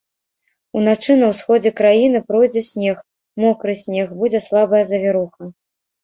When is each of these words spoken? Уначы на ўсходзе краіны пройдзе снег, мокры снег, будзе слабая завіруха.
Уначы 0.79 1.15
на 1.17 1.27
ўсходзе 1.31 1.71
краіны 1.79 2.21
пройдзе 2.31 2.63
снег, 2.69 2.97
мокры 3.43 3.75
снег, 3.81 4.07
будзе 4.23 4.39
слабая 4.47 4.81
завіруха. 4.93 5.43